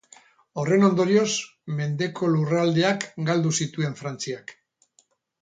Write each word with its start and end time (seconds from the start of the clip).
Horren 0.61 0.85
ondorioz, 0.87 1.33
mendeko 1.81 2.31
lurraldeak 2.37 3.07
galdu 3.29 3.53
zituen 3.59 3.95
Frantziak. 4.01 4.57